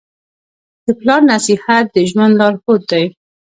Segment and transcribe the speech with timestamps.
[0.85, 3.05] د پلار نصیحت د ژوند لارښود دی.